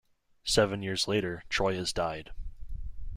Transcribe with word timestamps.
Seven 0.45 0.81
years 0.81 1.07
later, 1.07 1.43
Troy 1.47 1.75
has 1.75 1.93
died. 1.93 2.31